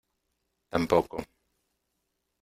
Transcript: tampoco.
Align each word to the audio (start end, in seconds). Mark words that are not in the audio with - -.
tampoco. 0.71 1.17